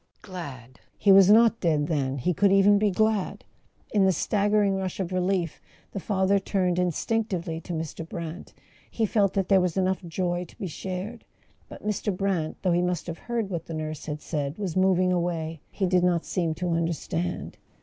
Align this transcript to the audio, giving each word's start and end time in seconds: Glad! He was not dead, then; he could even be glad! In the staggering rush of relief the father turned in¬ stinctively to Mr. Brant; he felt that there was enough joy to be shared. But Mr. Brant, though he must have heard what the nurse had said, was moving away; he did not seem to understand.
Glad! 0.23 0.79
He 0.97 1.11
was 1.11 1.29
not 1.29 1.59
dead, 1.59 1.85
then; 1.85 2.17
he 2.17 2.33
could 2.33 2.51
even 2.51 2.79
be 2.79 2.89
glad! 2.89 3.45
In 3.91 4.03
the 4.03 4.11
staggering 4.11 4.73
rush 4.75 4.99
of 4.99 5.11
relief 5.11 5.61
the 5.91 5.99
father 5.99 6.39
turned 6.39 6.77
in¬ 6.77 6.87
stinctively 6.87 7.61
to 7.61 7.73
Mr. 7.73 8.09
Brant; 8.09 8.51
he 8.89 9.05
felt 9.05 9.33
that 9.33 9.47
there 9.47 9.61
was 9.61 9.77
enough 9.77 10.01
joy 10.03 10.43
to 10.45 10.57
be 10.57 10.65
shared. 10.65 11.23
But 11.69 11.85
Mr. 11.85 12.17
Brant, 12.17 12.57
though 12.63 12.71
he 12.73 12.81
must 12.81 13.05
have 13.05 13.19
heard 13.19 13.51
what 13.51 13.67
the 13.67 13.75
nurse 13.75 14.07
had 14.07 14.21
said, 14.23 14.57
was 14.57 14.75
moving 14.75 15.13
away; 15.13 15.61
he 15.69 15.85
did 15.85 16.03
not 16.03 16.25
seem 16.25 16.55
to 16.55 16.69
understand. 16.71 17.59